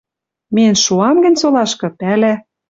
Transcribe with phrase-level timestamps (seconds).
[0.53, 2.33] Миэн шоам гӹнь солашкы, пӓла